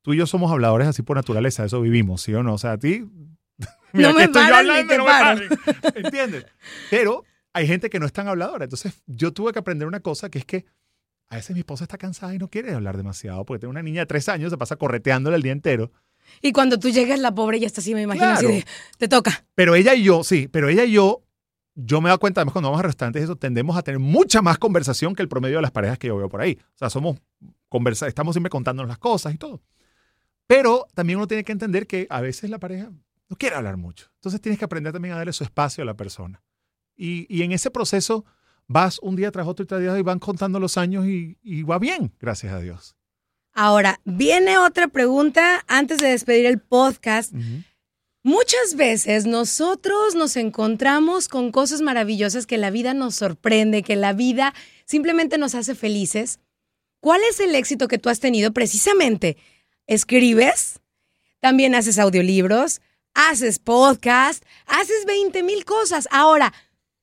tú 0.02 0.12
y 0.12 0.16
yo 0.16 0.26
somos 0.26 0.50
habladores 0.50 0.88
así 0.88 1.02
por 1.02 1.16
naturaleza, 1.16 1.64
eso 1.64 1.80
vivimos, 1.80 2.20
¿sí 2.22 2.34
o 2.34 2.42
no? 2.42 2.54
O 2.54 2.58
sea, 2.58 2.72
a 2.72 2.78
ti. 2.78 3.04
No 3.92 4.12
me 4.12 4.24
aquí 4.24 4.24
estoy 4.24 4.46
yo 4.48 4.54
hablando, 4.56 4.96
no 4.98 5.04
me 5.04 6.00
¿Entiendes? 6.00 6.46
Pero 6.90 7.24
hay 7.56 7.66
gente 7.66 7.88
que 7.88 7.98
no 7.98 8.04
es 8.04 8.12
tan 8.12 8.28
habladora. 8.28 8.64
Entonces, 8.64 9.02
yo 9.06 9.32
tuve 9.32 9.50
que 9.50 9.58
aprender 9.58 9.88
una 9.88 10.00
cosa 10.00 10.28
que 10.28 10.38
es 10.38 10.44
que 10.44 10.66
a 11.28 11.36
veces 11.36 11.54
mi 11.54 11.60
esposa 11.60 11.84
está 11.84 11.96
cansada 11.96 12.34
y 12.34 12.38
no 12.38 12.48
quiere 12.48 12.74
hablar 12.74 12.98
demasiado 12.98 13.46
porque 13.46 13.60
tiene 13.60 13.70
una 13.70 13.82
niña 13.82 14.02
de 14.02 14.06
tres 14.06 14.28
años, 14.28 14.50
se 14.50 14.58
pasa 14.58 14.76
correteándola 14.76 15.36
el 15.36 15.42
día 15.42 15.52
entero. 15.52 15.90
Y 16.42 16.52
cuando 16.52 16.78
tú 16.78 16.90
llegas, 16.90 17.18
la 17.18 17.34
pobre 17.34 17.58
ya 17.58 17.66
está 17.66 17.80
así, 17.80 17.94
me 17.94 18.02
imagino, 18.02 18.26
así 18.26 18.46
de, 18.46 18.66
te 18.98 19.08
toca. 19.08 19.46
Pero 19.54 19.74
ella 19.74 19.94
y 19.94 20.02
yo, 20.02 20.22
sí, 20.22 20.48
pero 20.48 20.68
ella 20.68 20.84
y 20.84 20.92
yo, 20.92 21.22
yo 21.74 22.02
me 22.02 22.08
he 22.08 22.10
dado 22.10 22.20
cuenta, 22.20 22.42
además 22.42 22.52
cuando 22.52 22.68
vamos 22.68 22.80
a 22.84 22.88
restaurantes, 22.88 23.22
eso 23.22 23.36
tendemos 23.36 23.74
a 23.74 23.82
tener 23.82 24.00
mucha 24.00 24.42
más 24.42 24.58
conversación 24.58 25.14
que 25.14 25.22
el 25.22 25.28
promedio 25.28 25.56
de 25.56 25.62
las 25.62 25.70
parejas 25.70 25.98
que 25.98 26.08
yo 26.08 26.16
veo 26.18 26.28
por 26.28 26.42
ahí. 26.42 26.58
O 26.74 26.78
sea, 26.78 26.90
somos 26.90 27.16
conversa, 27.70 28.06
estamos 28.06 28.34
siempre 28.34 28.50
contándonos 28.50 28.88
las 28.88 28.98
cosas 28.98 29.32
y 29.32 29.38
todo. 29.38 29.62
Pero 30.46 30.86
también 30.92 31.18
uno 31.18 31.26
tiene 31.26 31.42
que 31.42 31.52
entender 31.52 31.86
que 31.86 32.06
a 32.10 32.20
veces 32.20 32.50
la 32.50 32.58
pareja 32.58 32.90
no 33.30 33.36
quiere 33.36 33.56
hablar 33.56 33.78
mucho. 33.78 34.08
Entonces 34.16 34.42
tienes 34.42 34.58
que 34.58 34.66
aprender 34.66 34.92
también 34.92 35.14
a 35.14 35.16
darle 35.16 35.32
su 35.32 35.42
espacio 35.42 35.80
a 35.80 35.86
la 35.86 35.94
persona. 35.94 36.42
Y, 36.96 37.26
y 37.28 37.42
en 37.42 37.52
ese 37.52 37.70
proceso 37.70 38.24
vas 38.66 38.98
un 39.00 39.16
día 39.16 39.30
tras 39.30 39.46
otro 39.46 39.64
y 39.64 39.66
tras 39.66 39.80
día 39.80 39.98
y 39.98 40.02
van 40.02 40.18
contando 40.18 40.58
los 40.58 40.76
años 40.76 41.06
y, 41.06 41.38
y 41.42 41.62
va 41.62 41.78
bien, 41.78 42.12
gracias 42.18 42.52
a 42.52 42.60
Dios. 42.60 42.96
Ahora, 43.52 44.00
viene 44.04 44.58
otra 44.58 44.88
pregunta 44.88 45.64
antes 45.66 45.98
de 45.98 46.08
despedir 46.08 46.44
el 46.44 46.60
podcast. 46.60 47.32
Muchas 48.22 48.74
veces 48.74 49.24
nosotros 49.24 50.14
nos 50.14 50.36
encontramos 50.36 51.28
con 51.28 51.52
cosas 51.52 51.80
maravillosas 51.80 52.44
que 52.44 52.58
la 52.58 52.70
vida 52.70 52.92
nos 52.92 53.14
sorprende, 53.14 53.82
que 53.82 53.96
la 53.96 54.12
vida 54.12 54.52
simplemente 54.84 55.38
nos 55.38 55.54
hace 55.54 55.74
felices. 55.74 56.38
¿Cuál 57.00 57.22
es 57.30 57.40
el 57.40 57.54
éxito 57.54 57.88
que 57.88 57.96
tú 57.96 58.10
has 58.10 58.20
tenido 58.20 58.52
precisamente? 58.52 59.38
¿Escribes? 59.86 60.80
También 61.40 61.74
haces 61.74 61.98
audiolibros, 61.98 62.82
haces 63.14 63.58
podcast, 63.58 64.44
haces 64.66 65.06
20 65.06 65.42
mil 65.44 65.64
cosas. 65.64 66.08
Ahora, 66.10 66.52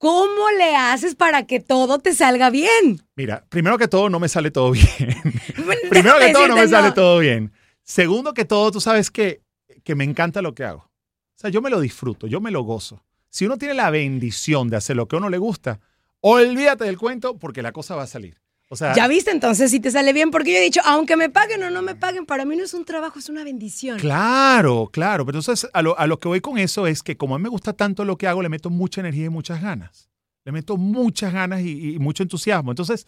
¿cómo 0.03 0.50
le 0.57 0.75
haces 0.75 1.15
para 1.15 1.48
que 1.48 1.62
todo 1.62 1.98
te 1.98 2.13
salga 2.13 2.50
bien? 2.50 3.01
Mira, 3.15 3.45
primero 3.48 3.77
que 3.77 3.88
todo 3.88 4.10
no 4.10 4.19
me 4.19 4.27
sale 4.27 4.51
todo 4.51 4.72
bien. 4.72 4.86
Primero 5.89 6.19
que 6.19 6.33
todo, 6.33 6.50
no 6.50 6.57
me 6.57 6.67
sale 6.67 6.91
todo 6.91 7.19
bien. 7.19 7.53
Segundo 7.83 8.33
que 8.33 8.43
todo, 8.43 8.69
tú 8.69 8.81
sabes 8.81 9.10
que, 9.10 9.43
que 9.86 9.95
me 9.95 10.03
encanta 10.03 10.41
lo 10.41 10.53
que 10.53 10.65
hago. 10.65 10.79
O 10.79 11.38
sea, 11.38 11.50
yo 11.50 11.62
me 11.62 11.69
lo 11.69 11.79
disfruto, 11.79 12.27
yo 12.27 12.41
me 12.41 12.51
lo 12.51 12.63
gozo. 12.63 13.01
Si 13.29 13.45
uno 13.45 13.57
tiene 13.57 13.75
la 13.75 13.89
bendición 13.91 14.69
de 14.69 14.75
hacer 14.75 14.98
lo 14.98 15.07
que 15.07 15.15
a 15.15 15.19
uno 15.19 15.29
le 15.29 15.38
gusta, 15.38 15.79
olvídate 16.19 16.83
del 16.83 16.98
cuento 16.98 17.38
porque 17.39 17.62
la 17.62 17.72
cosa 17.72 17.95
va 17.95 18.03
a 18.03 18.07
salir. 18.07 18.41
O 18.74 18.75
sea, 18.75 18.94
Ya 18.96 19.08
viste 19.08 19.32
entonces 19.32 19.70
si 19.70 19.80
te 19.80 19.92
sale 19.92 20.13
bien, 20.13 20.32
porque 20.32 20.51
yo 20.51 20.58
he 20.58 20.62
dicho, 20.62 20.82
aunque 20.84 21.15
me 21.15 21.30
paguen 21.30 21.62
o 21.63 21.70
no 21.70 21.82
me 21.82 21.96
paguen, 21.96 22.25
para 22.25 22.44
mí 22.44 22.56
no 22.56 22.63
es 22.63 22.74
un 22.74 22.86
trabajo, 22.86 23.20
es 23.20 23.30
una 23.30 23.44
bendición. 23.44 24.00
Claro, 24.00 24.89
claro. 24.92 25.25
Pero 25.25 25.39
entonces, 25.39 25.70
a 25.74 25.82
lo, 25.82 25.98
a 25.98 26.08
lo 26.08 26.20
que 26.20 26.27
voy 26.27 26.42
con 26.42 26.58
eso 26.58 26.88
es 26.88 27.03
que 27.03 27.15
como 27.15 27.36
a 27.36 27.38
mí 27.38 27.44
me 27.44 27.50
gusta 27.50 27.74
tanto 27.74 28.03
lo 28.03 28.18
que 28.18 28.27
hago, 28.27 28.42
le 28.42 28.50
meto 28.50 28.70
mucha 28.70 29.01
energía 29.01 29.25
y 29.25 29.30
muchas 29.30 29.62
ganas. 29.62 30.10
Le 30.44 30.51
meto 30.51 30.75
muchas 30.77 31.32
ganas 31.32 31.62
y, 31.62 31.94
y 31.94 32.00
mucho 32.00 32.24
entusiasmo. 32.24 32.72
Entonces, 32.72 33.06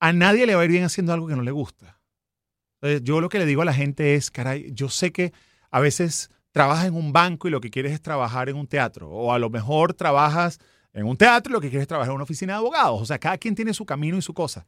a 0.00 0.12
nadie 0.12 0.44
le 0.44 0.54
va 0.54 0.62
a 0.62 0.64
ir 0.64 0.70
bien 0.72 0.84
haciendo 0.84 1.12
algo 1.12 1.26
que 1.28 1.36
no 1.36 1.42
le 1.42 1.52
gusta. 1.52 2.00
Entonces, 2.80 3.02
yo 3.04 3.20
lo 3.20 3.28
que 3.28 3.38
le 3.38 3.46
digo 3.46 3.62
a 3.62 3.64
la 3.64 3.72
gente 3.72 4.16
es, 4.16 4.30
caray, 4.30 4.72
yo 4.72 4.88
sé 4.88 5.12
que 5.12 5.32
a 5.70 5.80
veces 5.80 6.30
trabajas 6.50 6.86
en 6.86 6.94
un 6.94 7.12
banco 7.12 7.48
y 7.48 7.50
lo 7.50 7.60
que 7.60 7.70
quieres 7.70 7.92
es 7.92 8.00
trabajar 8.00 8.48
en 8.48 8.56
un 8.56 8.66
teatro. 8.66 9.08
O 9.08 9.32
a 9.32 9.38
lo 9.38 9.50
mejor 9.50 9.94
trabajas 9.94 10.58
en 10.92 11.06
un 11.06 11.16
teatro 11.16 11.50
y 11.50 11.54
lo 11.54 11.60
que 11.60 11.68
quieres 11.68 11.82
es 11.82 11.88
trabajar 11.88 12.10
en 12.10 12.16
una 12.16 12.24
oficina 12.24 12.54
de 12.54 12.58
abogados. 12.58 13.00
O 13.00 13.04
sea, 13.04 13.18
cada 13.18 13.36
quien 13.38 13.54
tiene 13.54 13.74
su 13.74 13.84
camino 13.84 14.16
y 14.16 14.22
su 14.22 14.32
cosa. 14.32 14.66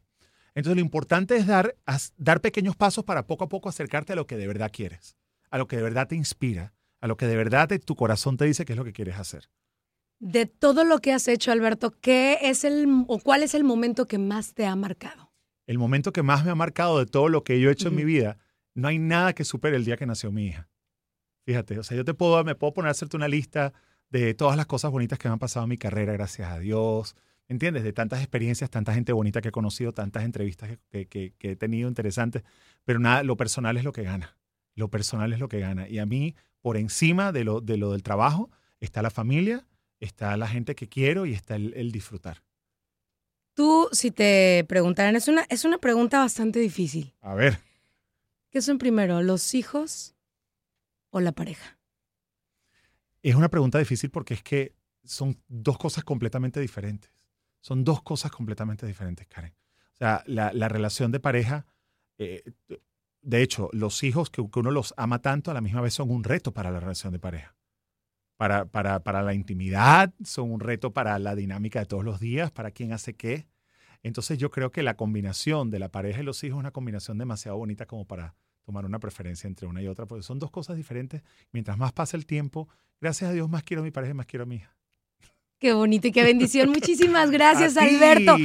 Entonces 0.59 0.75
lo 0.75 0.81
importante 0.81 1.37
es 1.37 1.47
dar, 1.47 1.77
dar 2.17 2.41
pequeños 2.41 2.75
pasos 2.75 3.05
para 3.05 3.25
poco 3.27 3.45
a 3.45 3.49
poco 3.49 3.69
acercarte 3.69 4.11
a 4.11 4.15
lo 4.17 4.27
que 4.27 4.35
de 4.35 4.45
verdad 4.45 4.69
quieres, 4.73 5.15
a 5.49 5.57
lo 5.57 5.69
que 5.69 5.77
de 5.77 5.83
verdad 5.83 6.09
te 6.09 6.17
inspira, 6.17 6.73
a 6.99 7.07
lo 7.07 7.15
que 7.15 7.27
de 7.27 7.37
verdad 7.37 7.69
tu 7.85 7.95
corazón 7.95 8.35
te 8.35 8.43
dice 8.43 8.65
que 8.65 8.73
es 8.73 8.77
lo 8.77 8.83
que 8.83 8.91
quieres 8.91 9.17
hacer. 9.17 9.49
De 10.19 10.47
todo 10.47 10.83
lo 10.83 10.99
que 10.99 11.13
has 11.13 11.29
hecho, 11.29 11.53
Alberto, 11.53 11.91
¿qué 12.01 12.39
es 12.41 12.65
el 12.65 13.05
o 13.07 13.19
cuál 13.19 13.41
es 13.41 13.53
el 13.53 13.63
momento 13.63 14.05
que 14.05 14.17
más 14.17 14.53
te 14.53 14.65
ha 14.65 14.75
marcado? 14.75 15.31
El 15.65 15.77
momento 15.77 16.11
que 16.11 16.23
más 16.23 16.43
me 16.43 16.51
ha 16.51 16.55
marcado 16.55 16.99
de 16.99 17.05
todo 17.05 17.29
lo 17.29 17.45
que 17.45 17.61
yo 17.61 17.69
he 17.69 17.71
hecho 17.71 17.87
en 17.87 17.95
mi 17.95 18.03
vida, 18.03 18.37
no 18.73 18.89
hay 18.89 18.99
nada 18.99 19.31
que 19.31 19.45
supere 19.45 19.77
el 19.77 19.85
día 19.85 19.95
que 19.95 20.05
nació 20.05 20.29
mi 20.29 20.47
hija. 20.47 20.67
Fíjate, 21.45 21.79
o 21.79 21.83
sea, 21.83 21.95
yo 21.95 22.03
te 22.03 22.13
puedo, 22.13 22.43
me 22.43 22.55
puedo 22.55 22.73
poner 22.73 22.89
a 22.89 22.91
hacerte 22.91 23.15
una 23.15 23.29
lista 23.29 23.71
de 24.09 24.33
todas 24.33 24.57
las 24.57 24.65
cosas 24.65 24.91
bonitas 24.91 25.17
que 25.19 25.29
me 25.29 25.33
han 25.33 25.39
pasado 25.39 25.63
en 25.63 25.69
mi 25.69 25.77
carrera, 25.77 26.11
gracias 26.11 26.51
a 26.51 26.59
Dios, 26.59 27.15
¿entiendes? 27.49 27.83
De 27.83 27.91
tantas 27.91 28.19
experiencias, 28.19 28.69
tanta 28.69 28.93
gente 28.93 29.11
bonita 29.11 29.41
que 29.41 29.49
he 29.49 29.51
conocido, 29.51 29.91
tantas 29.91 30.23
entrevistas 30.23 30.77
que, 30.89 31.33
he 31.37 31.55
tenido 31.57 31.89
interesantes, 31.89 32.43
pero 32.85 32.99
nada, 32.99 33.23
lo 33.23 33.35
personal 33.35 33.75
es 33.75 33.83
lo 33.83 33.91
que 33.91 34.03
gana. 34.03 34.37
Lo 34.75 34.89
personal 34.89 35.33
es 35.33 35.39
lo 35.39 35.49
que 35.49 35.59
gana. 35.59 35.89
Y 35.89 35.99
a 35.99 36.05
mí, 36.05 36.35
por 36.61 36.77
encima 36.77 37.33
de 37.33 37.43
lo, 37.43 37.59
de 37.59 37.75
lo 37.75 37.91
del 37.91 38.03
trabajo, 38.03 38.49
está 38.79 39.01
la 39.01 39.09
familia, 39.09 39.67
está 39.99 40.37
la 40.37 40.47
gente 40.47 40.75
que 40.75 40.87
quiero 40.87 41.25
y 41.25 41.33
está 41.33 41.55
el, 41.55 41.91
disfrutar. 41.91 42.43
Tú, 43.55 43.89
si 43.91 44.11
te 44.11 44.63
preguntaran, 44.69 45.17
es 45.17 45.27
una, 45.27 45.45
es 45.49 45.65
una 45.65 45.79
pregunta 45.79 46.19
bastante 46.19 46.59
difícil. 46.59 47.13
A 47.19 47.33
ver. 47.33 47.59
¿Qué 48.51 48.61
son 48.61 48.77
primero, 48.77 49.21
los 49.21 49.53
hijos 49.53 50.15
o 51.09 51.19
la 51.19 51.33
pareja? 51.33 51.77
Es 53.21 53.35
una 53.35 53.49
pregunta 53.49 53.79
difícil 53.79 54.11
porque 54.11 54.35
es 54.35 54.43
que 54.43 54.75
son 55.03 55.41
dos 55.47 55.77
cosas 55.77 56.05
completamente 56.05 56.61
diferentes. 56.61 57.11
Son 57.61 57.83
dos 57.83 58.01
cosas 58.01 58.31
completamente 58.31 58.85
diferentes, 58.85 59.27
Karen. 59.27 59.53
O 59.93 59.97
sea, 59.97 60.23
la, 60.27 60.69
relación 60.69 61.11
de 61.11 61.19
pareja, 61.19 61.65
eh, 62.17 62.43
de 63.21 63.41
hecho, 63.41 63.69
los 63.73 64.03
hijos 64.03 64.29
que, 64.29 64.41
uno 64.41 64.71
los 64.71 64.93
ama 64.97 65.21
tanto 65.21 65.51
a 65.51 65.53
la 65.53 65.61
misma 65.61 65.81
vez 65.81 65.93
son 65.93 66.09
un 66.09 66.23
reto 66.23 66.53
para 66.53 66.71
la 66.71 66.79
relación 66.79 67.11
de 67.11 67.19
pareja. 67.19 67.55
Para, 68.37 68.65
para, 68.65 69.01
para 69.01 69.21
la 69.21 69.33
intimidad, 69.33 70.13
son 70.23 70.51
un 70.51 70.61
reto 70.61 70.93
para 70.93 71.19
la 71.19 71.35
dinámica 71.35 71.79
de 71.79 71.85
todos 71.85 72.05
los 72.05 72.21
días, 72.21 72.51
para 72.51 72.71
quién 72.71 72.93
hace 72.93 73.15
qué. 73.15 73.47
Entonces 74.01 74.37
yo 74.37 74.49
creo 74.49 74.71
que 74.71 74.83
la 74.83 74.95
combinación 74.95 75.69
de 75.69 75.79
la 75.79 75.89
pareja 75.89 76.21
y 76.21 76.23
los 76.23 76.41
hijos 76.45 76.57
es 76.57 76.59
una 76.59 76.71
combinación 76.71 77.17
demasiado 77.17 77.57
bonita 77.57 77.85
como 77.85 78.05
para 78.05 78.35
tomar 78.63 78.85
una 78.85 78.99
preferencia 78.99 79.47
entre 79.47 79.67
una 79.67 79.81
y 79.81 79.87
otra, 79.87 80.05
porque 80.05 80.23
son 80.23 80.39
dos 80.39 80.51
cosas 80.51 80.77
diferentes. 80.77 81.23
Mientras 81.51 81.77
más 81.77 81.91
pasa 81.91 82.15
el 82.15 82.25
tiempo, 82.25 82.69
gracias 83.01 83.31
a 83.31 83.33
Dios 83.33 83.49
más 83.49 83.63
quiero 83.63 83.81
a 83.81 83.83
mi 83.83 83.91
pareja 83.91 84.11
y 84.11 84.15
más 84.15 84.27
quiero 84.27 84.43
a 84.43 84.45
mi 84.45 84.55
hija. 84.57 84.78
Qué 85.59 85.73
bonito 85.73 86.07
y 86.07 86.11
qué 86.11 86.23
bendición. 86.23 86.69
Muchísimas 86.71 87.31
gracias, 87.31 87.75
Alberto. 87.75 88.37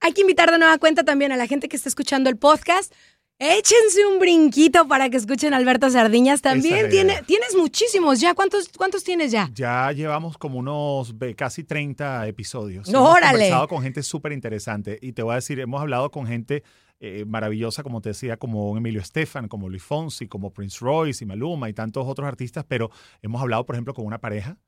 Hay 0.00 0.12
que 0.12 0.20
invitar 0.20 0.50
de 0.50 0.58
nueva 0.58 0.78
cuenta 0.78 1.04
también 1.04 1.32
a 1.32 1.36
la 1.36 1.46
gente 1.46 1.68
que 1.68 1.76
está 1.76 1.88
escuchando 1.88 2.30
el 2.30 2.36
podcast. 2.36 2.94
Échense 3.42 4.04
un 4.06 4.18
brinquito 4.18 4.86
para 4.86 5.08
que 5.08 5.16
escuchen 5.16 5.54
a 5.54 5.56
Alberto 5.56 5.88
Sardiñas. 5.90 6.42
También 6.42 6.90
tiene, 6.90 7.22
tienes 7.26 7.56
muchísimos 7.56 8.20
ya. 8.20 8.34
¿Cuántos, 8.34 8.68
¿Cuántos 8.68 9.02
tienes 9.02 9.32
ya? 9.32 9.50
Ya 9.54 9.90
llevamos 9.92 10.36
como 10.38 10.58
unos 10.58 11.14
casi 11.36 11.64
30 11.64 12.28
episodios. 12.28 12.88
No, 12.88 12.98
hemos 12.98 13.16
órale. 13.16 13.32
conversado 13.32 13.68
con 13.68 13.82
gente 13.82 14.02
súper 14.02 14.32
interesante. 14.32 14.98
Y 15.00 15.12
te 15.12 15.22
voy 15.22 15.32
a 15.32 15.36
decir, 15.36 15.58
hemos 15.58 15.80
hablado 15.80 16.10
con 16.10 16.26
gente 16.26 16.62
eh, 17.00 17.24
maravillosa, 17.26 17.82
como 17.82 18.02
te 18.02 18.10
decía, 18.10 18.36
como 18.36 18.76
Emilio 18.76 19.00
Estefan, 19.00 19.48
como 19.48 19.70
Luis 19.70 19.82
Fonsi, 19.82 20.28
como 20.28 20.52
Prince 20.52 20.78
Royce 20.80 21.24
y 21.24 21.26
Maluma 21.26 21.70
y 21.70 21.72
tantos 21.72 22.06
otros 22.06 22.28
artistas. 22.28 22.64
Pero 22.68 22.90
hemos 23.22 23.40
hablado, 23.40 23.64
por 23.64 23.74
ejemplo, 23.74 23.94
con 23.94 24.04
una 24.04 24.18
pareja 24.18 24.58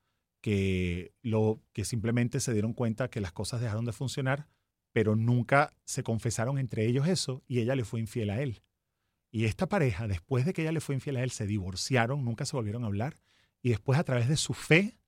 que, 0.42 1.14
lo, 1.22 1.62
que 1.72 1.86
simplemente 1.86 2.40
se 2.40 2.52
dieron 2.52 2.74
cuenta 2.74 3.08
que 3.08 3.22
las 3.22 3.32
cosas 3.32 3.62
dejaron 3.62 3.86
de 3.86 3.92
funcionar, 3.92 4.48
pero 4.92 5.16
nunca 5.16 5.72
se 5.84 6.02
confesaron 6.02 6.58
entre 6.58 6.84
ellos 6.84 7.08
eso 7.08 7.42
y 7.46 7.60
ella 7.60 7.74
le 7.74 7.84
fue 7.84 8.00
infiel 8.00 8.28
a 8.28 8.42
él. 8.42 8.62
Y 9.30 9.46
esta 9.46 9.66
pareja, 9.68 10.08
después 10.08 10.44
de 10.44 10.52
que 10.52 10.62
ella 10.62 10.72
le 10.72 10.80
fue 10.80 10.94
infiel 10.94 11.16
a 11.16 11.22
él, 11.22 11.30
se 11.30 11.46
divorciaron, 11.46 12.24
nunca 12.24 12.44
se 12.44 12.56
volvieron 12.56 12.84
a 12.84 12.88
hablar 12.88 13.18
y 13.62 13.70
después 13.70 13.98
a 13.98 14.04
través 14.04 14.28
de 14.28 14.36
su 14.36 14.52
fe 14.52 14.98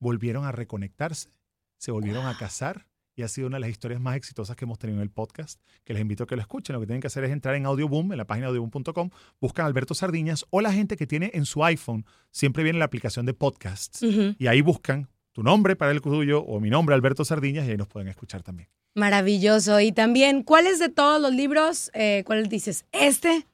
volvieron 0.00 0.44
a 0.44 0.50
reconectarse, 0.50 1.30
se 1.78 1.92
volvieron 1.92 2.26
a 2.26 2.36
casar 2.36 2.88
y 3.20 3.22
ha 3.22 3.28
sido 3.28 3.48
una 3.48 3.56
de 3.56 3.60
las 3.60 3.70
historias 3.70 4.00
más 4.00 4.16
exitosas 4.16 4.56
que 4.56 4.64
hemos 4.64 4.78
tenido 4.78 4.98
en 4.98 5.02
el 5.02 5.10
podcast, 5.10 5.60
que 5.84 5.92
les 5.92 6.00
invito 6.00 6.24
a 6.24 6.26
que 6.26 6.36
lo 6.36 6.40
escuchen. 6.40 6.72
Lo 6.72 6.80
que 6.80 6.86
tienen 6.86 7.02
que 7.02 7.06
hacer 7.06 7.22
es 7.24 7.30
entrar 7.30 7.54
en 7.54 7.66
Audioboom, 7.66 8.12
en 8.12 8.18
la 8.18 8.26
página 8.26 8.46
audioboom.com, 8.46 9.10
buscan 9.40 9.66
Alberto 9.66 9.94
Sardiñas 9.94 10.46
o 10.48 10.62
la 10.62 10.72
gente 10.72 10.96
que 10.96 11.06
tiene 11.06 11.30
en 11.34 11.44
su 11.44 11.62
iPhone, 11.62 12.06
siempre 12.30 12.62
viene 12.62 12.78
la 12.78 12.86
aplicación 12.86 13.26
de 13.26 13.34
podcasts 13.34 14.02
y 14.02 14.46
ahí 14.46 14.62
buscan 14.62 15.08
tu 15.32 15.42
nombre 15.42 15.76
para 15.76 15.92
el 15.92 16.00
tuyo 16.00 16.42
o 16.42 16.60
mi 16.60 16.70
nombre, 16.70 16.94
Alberto 16.94 17.24
Sardiñas, 17.24 17.66
y 17.66 17.72
ahí 17.72 17.76
nos 17.76 17.88
pueden 17.88 18.08
escuchar 18.08 18.42
también. 18.42 18.68
Maravilloso. 18.94 19.80
Y 19.80 19.92
también, 19.92 20.42
¿cuáles 20.42 20.78
de 20.78 20.88
todos 20.88 21.20
los 21.20 21.32
libros, 21.32 21.90
eh, 21.94 22.22
cuáles 22.24 22.48
dices? 22.48 22.86
Este 22.90 23.46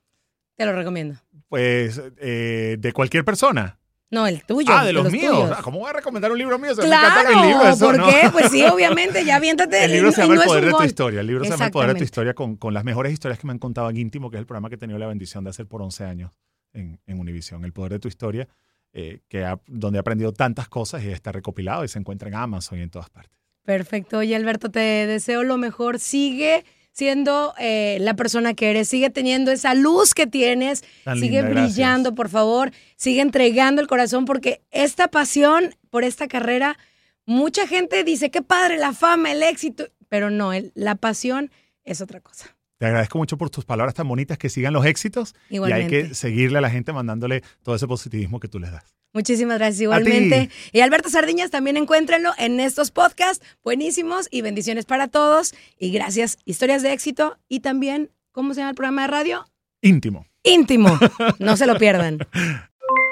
te 0.55 0.65
lo 0.65 0.73
recomiendo. 0.73 1.17
Pues 1.49 2.01
eh, 2.19 2.77
de 2.79 2.93
cualquier 2.93 3.25
persona. 3.25 3.79
No, 4.11 4.27
el 4.27 4.45
tuyo. 4.45 4.69
Ah, 4.71 4.85
de 4.85 4.93
los, 4.93 5.11
míos. 5.11 5.51
Ah, 5.53 5.61
¿Cómo 5.63 5.81
voy 5.81 5.91
a 5.91 5.95
recomendar 5.95 6.31
un 6.31 6.39
libro 6.39 6.59
mío? 6.59 6.75
Se 6.75 6.83
claro, 6.83 7.41
me 7.41 7.47
libro, 7.47 7.77
¿por 7.79 7.97
qué? 7.97 8.31
Pues 8.31 8.51
sí, 8.53 8.63
obviamente, 8.73 9.25
ya 9.25 9.41
viéntate. 9.41 9.85
el 9.85 9.93
libro 9.93 10.13
se 10.13 10.23
llama 10.23 10.35
El 10.35 10.43
Poder 10.43 10.65
de 10.67 10.73
tu 10.73 10.83
Historia. 10.85 11.21
El 11.21 11.27
libro 11.27 11.45
se 11.45 11.51
llama 11.51 11.67
El 11.67 11.71
Poder 11.73 11.93
de 11.93 11.99
tu 11.99 12.05
Historia 12.05 12.35
con, 12.35 12.57
con, 12.57 12.73
las 12.73 12.85
mejores 12.85 13.13
historias 13.13 13.39
que 13.39 13.47
me 13.47 13.53
han 13.53 13.59
contado 13.59 13.91
en 13.91 13.97
Íntimo, 13.97 14.31
que 14.31 14.37
es 14.37 14.41
el 14.41 14.47
programa 14.47 14.69
que 14.69 14.77
he 14.77 14.79
tenido 14.79 14.99
la 14.99 15.09
bendición 15.09 15.43
de 15.43 15.51
hacer 15.51 15.67
por 15.67 15.83
11 15.83 16.05
años 16.05 16.31
en, 16.73 17.01
en 17.07 17.19
Univision. 17.19 17.65
El 17.65 17.73
Poder 17.73 17.93
de 17.93 17.99
tu 17.99 18.07
Historia, 18.07 18.47
eh, 18.93 19.21
que 19.29 19.45
donde 19.67 19.99
he 19.99 20.01
aprendido 20.01 20.33
tantas 20.33 20.69
cosas 20.69 21.03
y 21.03 21.09
está 21.09 21.33
recopilado 21.33 21.85
y 21.85 21.89
se 21.89 21.99
encuentra 21.99 22.29
en 22.29 22.35
Amazon 22.37 22.79
y 22.79 22.83
en 22.83 22.91
todas 22.91 23.11
partes. 23.11 23.37
Perfecto. 23.65 24.23
Y 24.23 24.33
Alberto, 24.35 24.71
te 24.71 24.79
deseo 24.79 25.43
lo 25.43 25.59
mejor. 25.59 25.99
Sigue 25.99 26.65
siendo 26.97 27.53
eh, 27.59 27.99
la 28.01 28.15
persona 28.15 28.55
que 28.55 28.71
eres, 28.71 28.89
sigue 28.89 29.11
teniendo 29.11 29.51
esa 29.51 29.75
luz 29.75 30.15
que 30.15 30.27
tienes, 30.27 30.83
sigue 31.21 31.43
brillando, 31.43 32.15
por 32.15 32.31
favor, 32.31 32.73
sigue 32.97 33.21
entregando 33.21 33.83
el 33.83 33.87
corazón 33.87 34.25
porque 34.25 34.63
esta 34.71 35.09
pasión 35.09 35.75
por 35.91 36.05
esta 36.05 36.27
carrera, 36.27 36.79
mucha 37.27 37.67
gente 37.67 38.03
dice, 38.03 38.31
qué 38.31 38.41
padre, 38.41 38.79
la 38.79 38.95
fama, 38.95 39.31
el 39.31 39.43
éxito, 39.43 39.85
pero 40.09 40.31
no, 40.31 40.53
la 40.73 40.95
pasión 40.95 41.51
es 41.85 42.01
otra 42.01 42.21
cosa. 42.21 42.57
Te 42.79 42.87
agradezco 42.87 43.19
mucho 43.19 43.37
por 43.37 43.51
tus 43.51 43.67
palabras 43.67 43.95
tan 43.95 44.09
bonitas, 44.09 44.39
que 44.39 44.49
sigan 44.49 44.73
los 44.73 44.87
éxitos 44.87 45.35
y 45.51 45.59
hay 45.71 45.89
que 45.89 46.15
seguirle 46.15 46.57
a 46.59 46.61
la 46.63 46.71
gente 46.71 46.95
mandándole 46.95 47.43
todo 47.63 47.75
ese 47.75 47.87
positivismo 47.87 48.41
que 48.41 48.49
tú 48.49 48.59
les 48.59 48.73
das. 48.73 48.97
Muchísimas 49.17 49.57
gracias 49.57 49.81
igualmente. 49.81 50.51
Y 50.73 50.81
Alberto 50.81 51.09
Sardiñas 51.09 51.51
también 51.51 51.79
encuéntrenlo 51.79 52.33
en 52.37 52.61
estos 52.61 52.91
podcasts 52.91 53.43
buenísimos 53.65 54.29
y 54.31 54.43
bendiciones 54.43 54.85
para 54.85 55.09
todos. 55.09 55.55
Y 55.79 55.91
gracias, 55.91 56.37
historias 56.45 56.83
de 56.83 56.93
éxito 56.93 57.39
y 57.49 57.61
también, 57.61 58.11
¿cómo 58.33 58.53
se 58.53 58.61
llama 58.61 58.71
el 58.71 58.77
programa 58.77 59.03
de 59.03 59.09
radio? 59.09 59.47
Íntimo. 59.81 60.27
Íntimo. 60.43 60.99
No 61.39 61.57
se 61.57 61.67
lo 61.67 61.79
pierdan. 61.79 62.19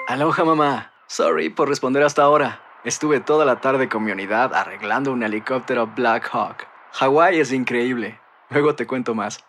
Aloha 0.07 0.45
mamá. 0.45 0.93
Sorry 1.07 1.49
por 1.49 1.71
responder 1.71 2.03
hasta 2.03 2.23
ahora. 2.23 2.61
Estuve 2.85 3.21
toda 3.21 3.47
la 3.47 3.63
tarde 3.63 3.89
con 3.89 4.05
mi 4.05 4.13
unidad 4.13 4.53
arreglando 4.53 5.11
un 5.11 5.23
helicóptero 5.23 5.87
Black 5.97 6.29
Hawk. 6.31 6.67
Hawái 6.93 7.41
es 7.41 7.51
increíble. 7.51 8.21
Luego 8.51 8.75
te 8.75 8.87
cuento 8.87 9.15
más. 9.15 9.43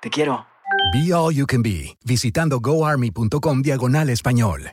Te 0.00 0.08
quiero. 0.08 0.46
Be 0.94 1.12
All 1.12 1.34
You 1.34 1.44
Can 1.46 1.62
Be, 1.62 1.98
visitando 2.02 2.60
goarmy.com 2.60 3.60
diagonal 3.60 4.08
español. 4.08 4.72